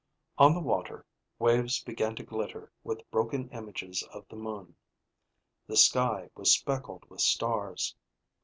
On 0.39 0.55
the 0.55 0.61
water, 0.61 1.05
waves 1.37 1.83
began 1.83 2.15
to 2.15 2.23
glitter 2.23 2.71
with 2.83 3.07
broken 3.11 3.49
images 3.49 4.01
of 4.11 4.27
the 4.29 4.35
moon. 4.35 4.75
The 5.67 5.77
sky 5.77 6.31
was 6.33 6.51
speckled 6.53 7.07
with 7.07 7.21
stars. 7.21 7.95